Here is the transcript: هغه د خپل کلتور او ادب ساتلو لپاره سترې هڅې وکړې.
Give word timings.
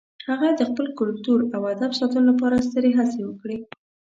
هغه 0.27 0.49
د 0.59 0.61
خپل 0.69 0.87
کلتور 0.99 1.39
او 1.55 1.61
ادب 1.73 1.91
ساتلو 1.99 2.21
لپاره 2.29 2.65
سترې 2.67 2.91
هڅې 2.99 3.21
وکړې. 3.25 3.57